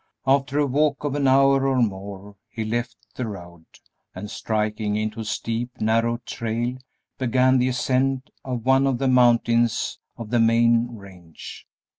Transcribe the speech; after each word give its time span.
After 0.25 0.57
a 0.57 0.65
walk 0.65 1.03
of 1.03 1.13
an 1.13 1.27
hour 1.27 1.67
or 1.67 1.79
more 1.79 2.35
he 2.49 2.65
left 2.65 2.97
the 3.13 3.27
road, 3.27 3.67
and, 4.15 4.31
striking 4.31 4.95
into 4.95 5.19
a 5.19 5.23
steep, 5.23 5.79
narrow 5.79 6.17
trail, 6.25 6.79
began 7.19 7.59
the 7.59 7.67
ascent 7.67 8.31
of 8.43 8.65
one 8.65 8.87
of 8.87 8.97
the 8.97 9.07
mountains 9.07 9.99
of 10.17 10.31
the 10.31 10.39
main 10.39 10.95
range. 10.95 11.67